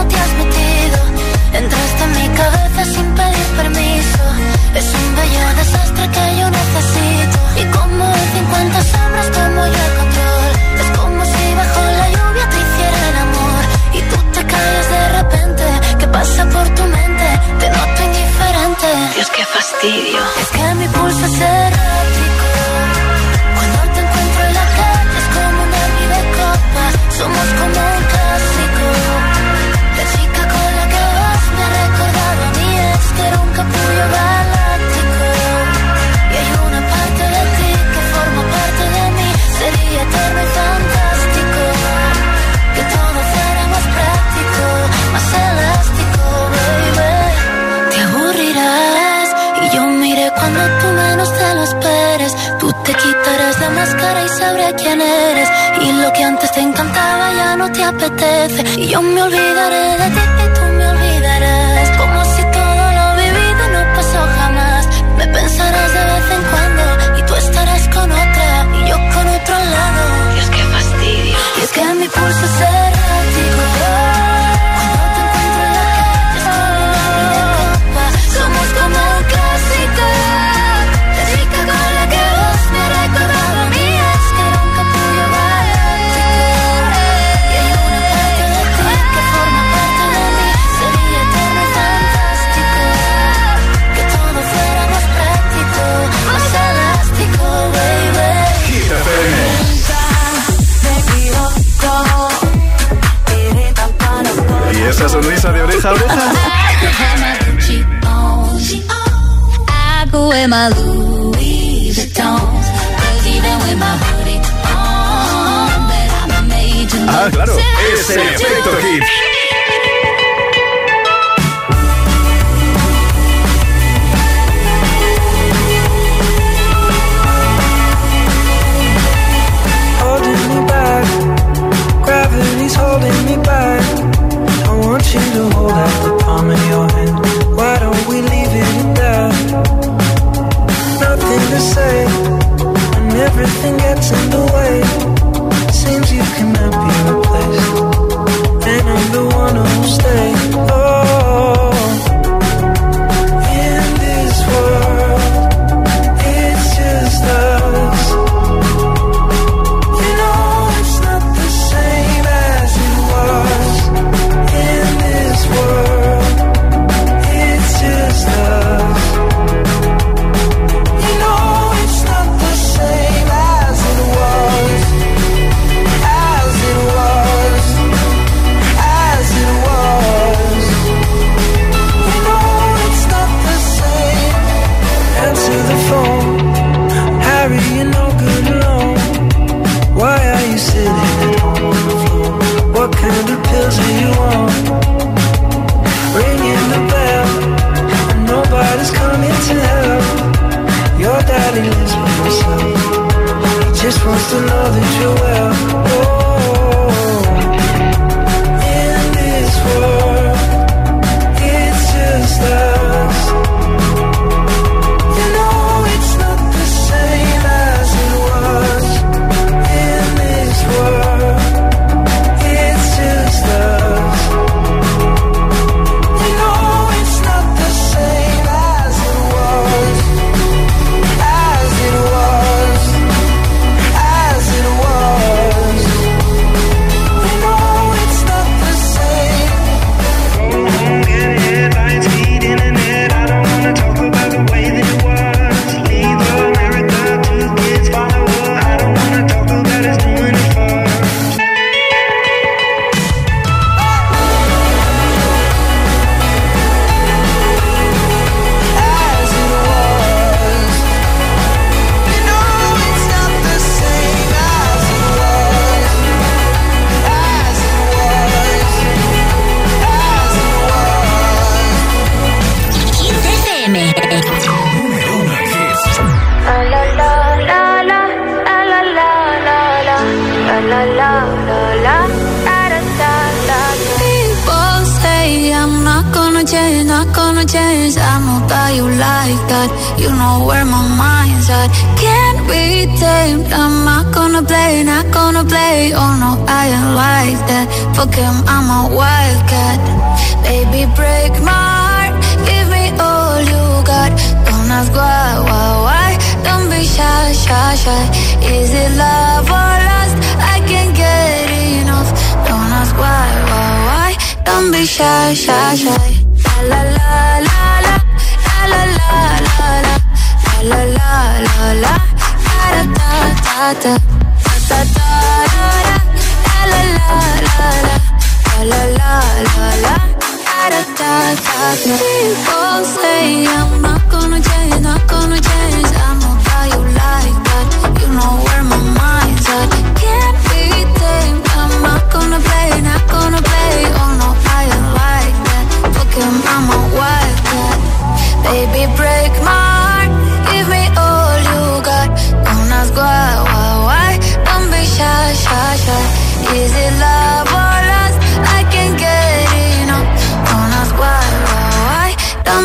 Cómo 0.00 0.08
te 0.08 0.16
has 0.16 0.32
metido. 0.34 0.98
Entraste 1.52 2.04
en 2.04 2.12
mi 2.12 2.28
cabeza 2.36 2.84
sin 2.84 3.06
pedir 3.14 3.46
permiso. 3.56 4.22
Es 4.74 4.86
un 4.94 5.16
bello 5.16 5.44
desastre 5.56 6.04
que 6.14 6.24
yo 6.38 6.46
necesito. 6.50 7.38
Y 7.60 7.64
como 7.76 8.04
en 8.04 8.26
50 8.38 8.82
sombras 8.92 9.30
tomo 9.32 9.62
yo 9.74 9.80
el 9.88 9.94
control. 10.00 10.50
Es 10.80 10.98
como 10.98 11.24
si 11.24 11.44
bajo 11.60 11.80
la 12.00 12.08
lluvia 12.14 12.44
te 12.52 12.58
hiciera 12.64 13.08
el 13.10 13.18
amor. 13.26 13.62
Y 13.98 14.00
tú 14.10 14.16
te 14.34 14.42
callas 14.52 14.88
de 14.96 15.02
repente. 15.18 15.64
¿Qué 15.98 16.06
pasa 16.08 16.44
por 16.54 16.66
tu 16.76 16.84
mente? 16.84 17.26
Te 17.60 17.66
noto 17.70 18.00
indiferente. 18.08 18.88
Dios, 19.16 19.30
qué 19.36 19.44
fastidio. 19.44 20.22
Es 20.42 20.48
que 20.56 20.74
mi 20.80 20.88
pulso 20.88 21.24
es 21.26 21.40
errático. 21.40 22.48
Cuando 23.56 23.78
te 23.94 24.00
encuentro 24.04 24.40
en 24.48 24.54
la 24.60 24.66
calle 24.78 25.16
es 25.20 25.28
como 25.34 25.58
un 25.64 25.72
herbi 25.80 26.04
de 26.14 26.22
copa. 26.38 26.84
Somos 27.18 27.48
como 27.60 27.79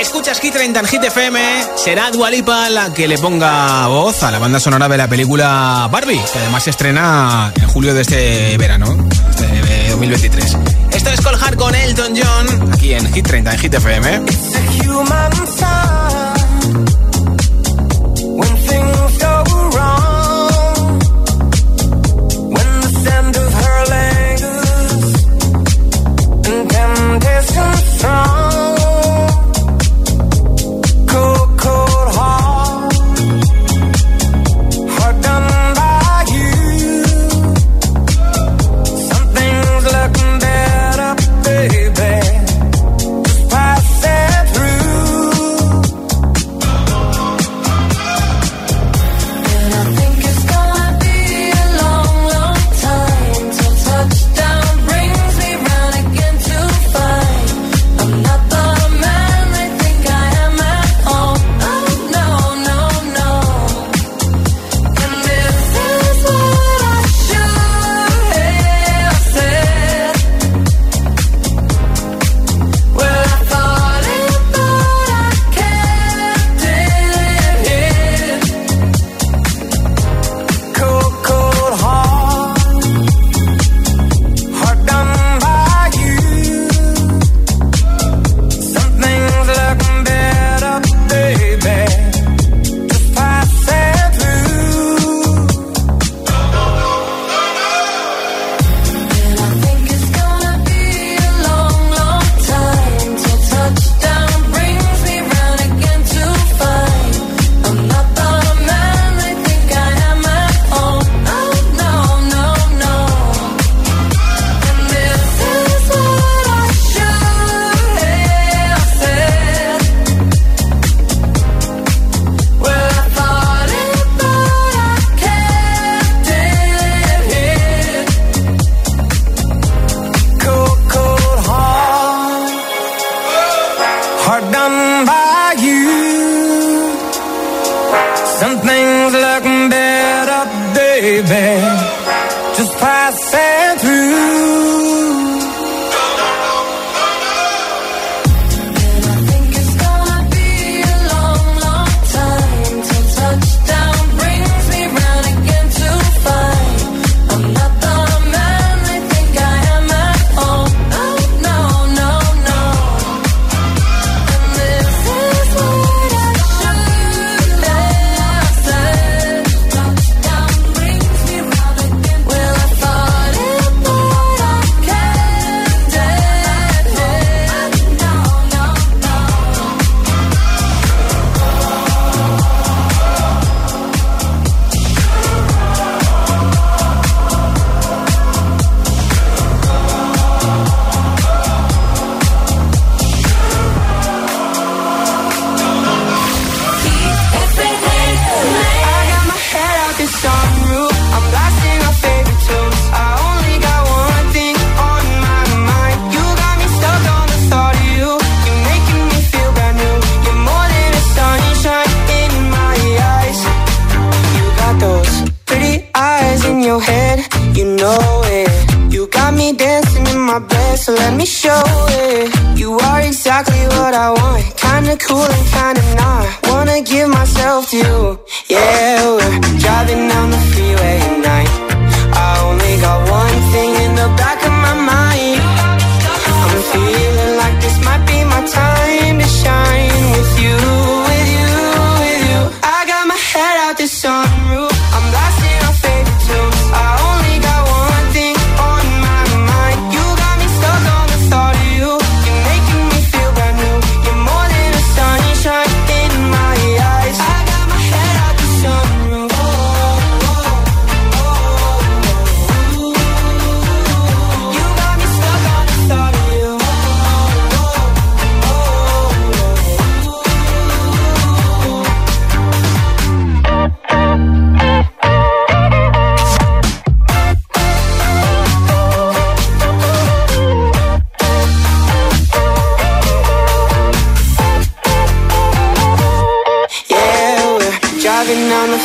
Escuchas 0.00 0.40
Hit 0.40 0.54
30 0.54 0.80
en 0.80 0.86
Hit 0.86 1.04
FM. 1.04 1.40
Será 1.76 2.10
Dualipa 2.10 2.70
la 2.70 2.94
que 2.94 3.06
le 3.08 3.18
ponga 3.18 3.86
voz 3.88 4.22
a 4.22 4.30
la 4.30 4.38
banda 4.38 4.58
sonora 4.58 4.88
de 4.88 4.96
la 4.96 5.08
película 5.08 5.88
Barbie, 5.90 6.20
que 6.32 6.38
además 6.38 6.62
se 6.62 6.70
estrena 6.70 7.52
en 7.54 7.68
julio 7.68 7.92
de 7.94 8.02
este 8.02 8.56
verano, 8.56 8.86
de 9.38 9.90
2023. 9.90 10.56
Esto 10.92 11.10
es 11.10 11.20
Coljar 11.20 11.56
con 11.56 11.74
Elton 11.74 12.14
John, 12.16 12.72
aquí 12.72 12.94
en 12.94 13.12
Hit 13.12 13.26
30 13.26 13.52
en 13.52 13.58
Hit 13.58 13.74
FM. 13.74 14.22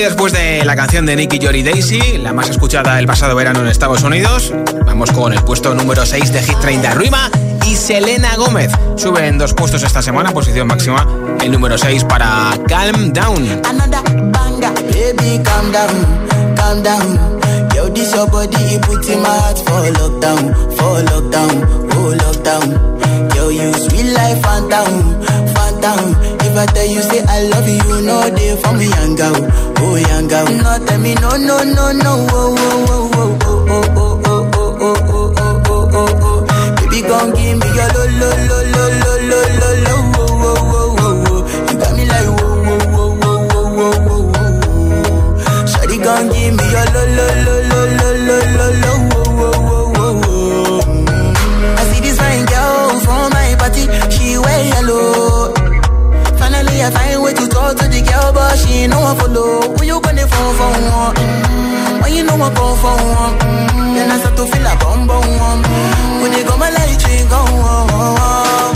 Después 0.00 0.32
de 0.32 0.64
la 0.64 0.76
canción 0.76 1.06
de 1.06 1.16
Nicky 1.16 1.38
Jory 1.40 1.62
Daisy, 1.62 2.18
la 2.18 2.32
más 2.32 2.50
escuchada 2.50 2.98
el 2.98 3.06
pasado 3.06 3.34
verano 3.34 3.60
en 3.60 3.68
Estados 3.68 4.02
Unidos, 4.02 4.52
vamos 4.84 5.10
con 5.12 5.32
el 5.32 5.42
puesto 5.42 5.74
número 5.74 6.04
6 6.04 6.32
de 6.32 6.42
Hit 6.42 6.58
30 6.60 6.94
Ruima 6.94 7.30
y 7.66 7.76
Selena 7.76 8.36
Gómez. 8.36 8.70
Suben 8.96 9.38
dos 9.38 9.54
puestos 9.54 9.82
esta 9.82 10.02
semana, 10.02 10.32
posición 10.32 10.66
máxima, 10.66 11.06
el 11.40 11.50
número 11.52 11.78
6 11.78 12.04
para 12.04 12.50
Calm 12.68 13.12
Down. 13.12 13.62
I 26.58 26.64
tell 26.66 26.86
you, 26.86 27.02
say 27.02 27.20
I 27.22 27.42
love 27.48 27.68
you, 27.68 28.00
know 28.06 28.30
they 28.30 28.56
for 28.56 28.72
me, 28.72 28.86
young 28.88 29.14
girl, 29.16 29.36
oh 29.78 29.96
young 29.96 30.26
girl. 30.28 30.46
No, 30.46 30.78
tell 30.86 30.98
me, 31.00 31.14
no, 31.14 31.36
no, 31.36 31.62
no, 31.64 31.92
no, 31.92 32.26
oh, 32.30 32.56
oh, 32.58 33.10
oh, 33.12 33.38
oh, 33.44 33.66
oh, 33.68 33.84
oh, 33.96 34.20
oh, 34.24 34.50
oh, 34.50 34.76
oh, 34.80 34.96
oh, 35.06 35.34
oh, 35.36 35.60
oh, 35.66 35.90
oh, 35.92 36.10
oh. 36.22 36.40
Baby, 36.76 37.00
gon' 37.06 37.30
give 37.34 37.56
me 37.58 37.66
your 37.76 37.88
lo, 37.92 38.02
lo, 38.20 38.30
lo, 38.48 38.58
lo, 38.72 38.84
lo, 39.02 39.12
lo, 39.30 39.40
lo, 39.60 39.70
lo, 39.84 39.94
oh, 40.16 40.30
oh, 40.42 40.56
oh, 40.56 40.96
oh, 40.98 41.28
oh. 41.28 41.40
You 41.68 41.76
got 41.78 41.92
me 41.96 42.04
like, 42.06 42.30
whoa, 42.36 42.56
whoa, 42.66 42.78
whoa, 42.94 43.10
whoa, 43.20 43.40
whoa, 43.52 43.68
whoa, 43.76 43.96
whoa, 44.06 44.22
whoa. 44.32 45.66
Shawty 45.66 45.96
gon' 46.02 46.26
give 46.32 46.52
me 46.56 46.64
your 46.72 46.86
lo, 46.94 47.02
lo, 47.16 47.26
lo, 47.44 47.54
Finally, 56.76 56.94
I 56.94 56.98
find 56.98 57.22
way 57.22 57.32
to 57.32 57.48
talk 57.48 57.76
to 57.78 57.88
the 57.88 58.00
girl, 58.02 58.32
but 58.32 58.56
she 58.58 58.84
ain't 58.84 58.92
no 58.92 59.00
one 59.00 59.16
follow. 59.16 59.60
Who 59.76 59.84
you 59.84 60.00
gonna 60.00 60.26
phone 60.28 60.54
for 60.60 60.68
one? 60.76 61.16
Mm-hmm. 61.16 62.02
When 62.02 62.12
you 62.12 62.24
know 62.24 62.36
I 62.36 62.52
come 62.52 62.76
for 62.76 62.96
one, 63.00 63.38
mm-hmm. 63.40 63.94
then 63.96 64.10
I 64.12 64.18
start 64.20 64.36
to 64.36 64.44
feel 64.44 64.66
a 64.66 64.76
bum 64.76 65.06
bum. 65.08 65.62
When 66.20 66.32
they 66.32 66.44
go 66.44 66.56
my 66.58 66.68
light, 66.68 67.00
we 67.08 67.24
go 67.32 67.40
on. 67.40 68.75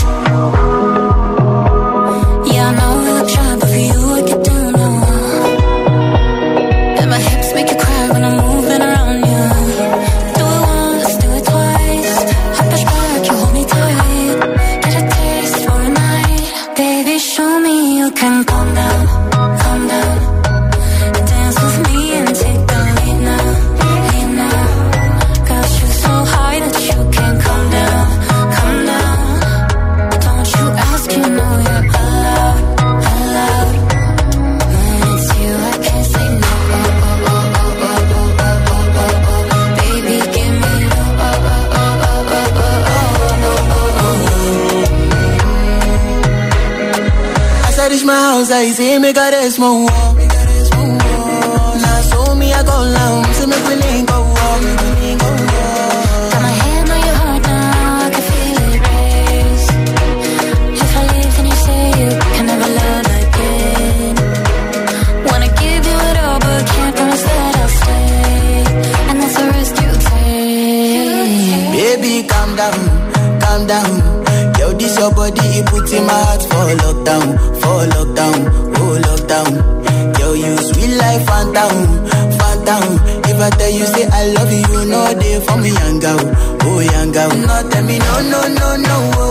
Crazy 48.71 48.99
me 48.99 49.11
got 49.11 49.33
a 49.33 49.51
small 49.51 49.85
phantom. 81.53 82.83
If 83.27 83.39
I 83.39 83.49
tell 83.51 83.69
you 83.71 83.85
say 83.85 84.07
I 84.07 84.27
love 84.33 84.51
you, 84.51 84.63
you 84.71 84.85
know 84.85 85.13
they 85.13 85.39
for 85.45 85.57
me, 85.57 85.69
young 85.71 85.99
girl, 85.99 86.19
oh 86.63 86.79
young. 86.79 87.11
No, 87.11 87.69
tell 87.69 87.83
me 87.83 87.97
no, 87.99 88.21
no, 88.31 88.41
no, 88.47 88.75
no, 88.77 89.11
oh, 89.15 89.30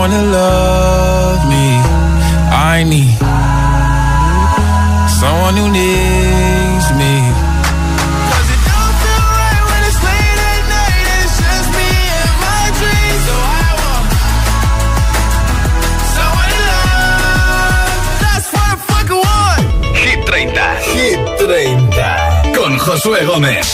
someone 0.00 0.18
to 0.18 0.26
love 0.32 1.40
me. 1.52 1.66
I 2.72 2.84
need 2.88 3.18
someone 5.20 5.56
who 5.60 5.66
needs 5.78 6.86
me. 7.00 7.14
'Cause 8.28 8.48
it 8.54 8.62
don't 8.70 8.94
feel 9.02 9.24
right 9.40 9.62
when 9.68 9.80
it's 9.88 10.00
late 10.08 10.40
at 10.52 10.62
night 10.76 11.04
and 11.12 11.20
it's 11.24 11.36
just 11.44 11.68
me 11.78 11.90
and 12.22 12.34
my 12.46 12.64
dreams. 12.80 13.22
So 13.28 13.34
I 13.60 13.68
want 13.82 14.08
someone 16.16 16.50
to 16.54 16.60
love. 16.72 18.00
That's 18.24 18.48
what 18.54 18.68
I 18.72 18.76
fucking 18.90 19.20
want. 19.28 19.62
Hit 20.02 20.18
30. 20.30 20.68
Hit 20.96 21.20
30. 21.38 22.52
Con 22.56 22.72
Josué 22.84 23.20
Gómez. 23.28 23.66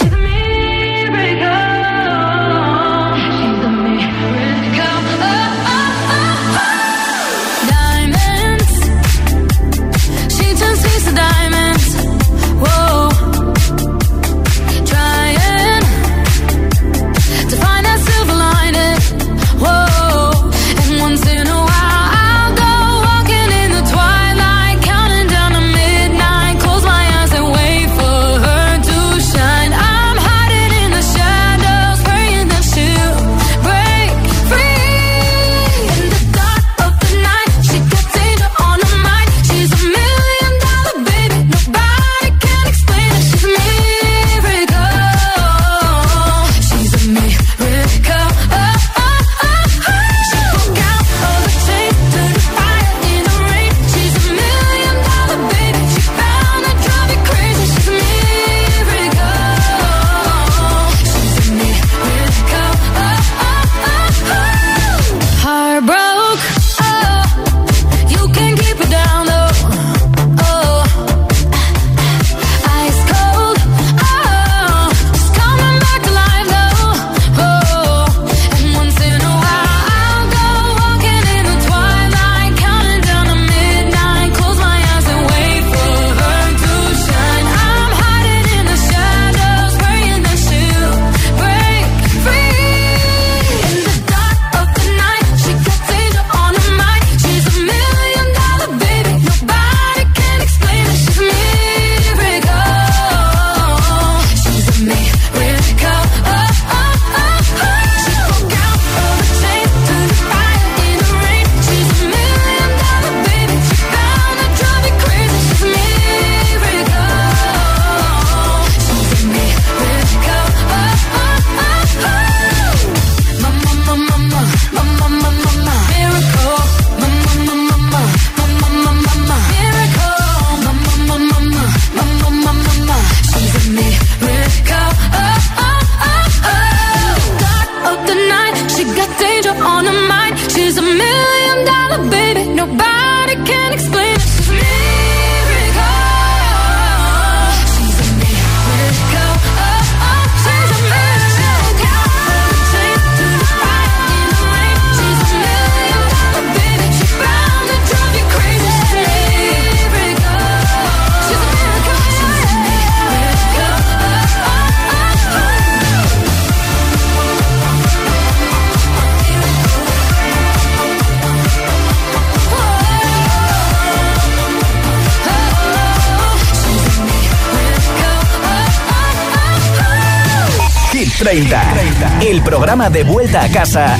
30, 181.26 182.20
el 182.20 182.40
programa 182.40 182.88
de 182.88 183.02
vuelta 183.02 183.42
a 183.42 183.48
casa 183.48 183.96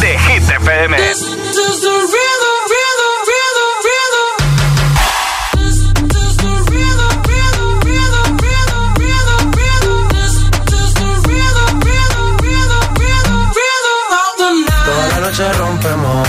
de 0.00 0.18
Hit 0.18 0.48
FM. 0.48 0.96
Toda 14.86 15.08
la 15.08 15.20
noche 15.20 15.52
rompemos, 15.52 16.28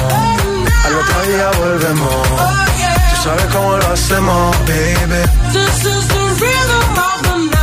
al 0.83 0.95
otro 0.97 1.21
día 1.27 1.51
volvemos. 1.59 2.27
Tú 2.27 3.23
sabes 3.23 3.45
cómo 3.53 3.77
lo 3.77 3.87
hacemos, 3.87 4.57
baby. 4.67 5.21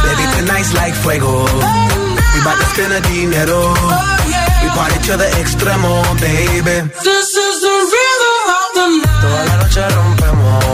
Baby, 0.04 0.24
tonight's 0.38 0.72
like 0.72 0.94
fuego. 0.94 1.44
We 2.48 2.54
bout 2.54 2.60
to 2.60 2.66
spend 2.72 2.92
the 2.92 3.00
dinero. 3.12 3.60
We 4.62 4.68
party 4.72 4.98
to 5.04 5.16
the 5.20 5.28
extremo, 5.36 6.00
baby. 6.16 6.88
Toda 9.20 9.44
la 9.44 9.56
noche 9.60 9.84
rompemos, 9.90 10.64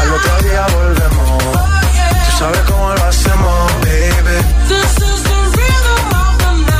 al 0.00 0.12
otro 0.12 0.34
día 0.42 0.66
volvemos. 0.74 1.42
Tú 2.24 2.30
sabes 2.38 2.60
cómo 2.62 2.94
lo 2.94 3.04
hacemos, 3.04 3.72
baby. 3.86 4.38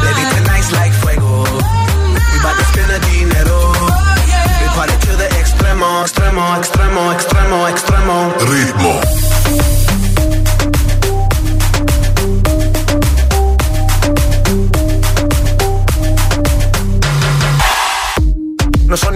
Baby, 0.03 0.23
tonight's 0.35 0.73
like 0.73 0.93
fuego. 0.95 1.45
We 2.33 2.39
bout 2.43 2.57
to 2.59 2.65
spend 2.73 2.91
the 2.91 2.99
dinero. 3.07 3.71
We 4.61 4.67
party 4.75 4.97
to 5.07 5.17
the 5.17 5.29
extremo, 5.39 6.03
extremo, 6.03 6.57
extremo, 6.57 7.13
extremo, 7.13 7.69
extremo. 7.69 8.35
Ritmo. 8.51 9.08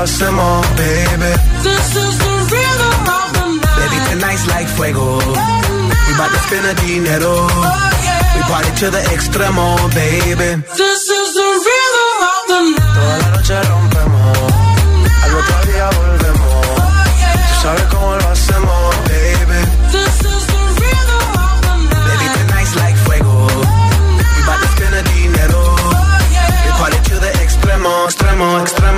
sabes 0.00 0.16
cómo 0.22 0.36
lo 0.36 0.40
hacemos, 0.40 0.66
baby. 0.76 1.30
Baby, 3.76 3.98
tonight's 4.10 4.46
like 4.46 4.68
fuego. 4.68 5.18
We 5.18 6.14
bout 6.16 6.30
to 6.30 6.38
spend 6.46 6.64
the 6.64 6.74
dinero. 6.86 7.32
We 8.34 8.42
party 8.48 8.70
to 8.80 8.90
the 8.90 9.02
extremo, 9.14 9.76
baby. 9.94 10.62
Toda 12.94 13.18
la 13.18 13.28
noche 13.30 13.62
rompemos, 13.62 14.38
al 15.22 15.34
otro 15.34 15.56
día 15.72 15.90
volvemos. 15.90 16.66
Tú 17.48 17.54
sabes 17.62 17.84
cómo 17.90 18.16
lo 18.16 18.28
hacemos, 18.28 18.96
baby. 19.08 19.60
Baby, 22.06 22.26
tonight's 22.38 22.74
like 22.76 22.96
fuego. 22.96 23.46
We 24.36 24.42
bout 24.46 24.60
to 24.60 24.68
spend 24.68 24.94
the 24.94 25.02
dinero. 25.12 25.62
We 26.64 26.70
party 26.78 26.98
to 27.10 27.16
the 27.20 27.30
extremo, 27.44 28.06
extremo, 28.06 28.60
extremo, 28.60 28.79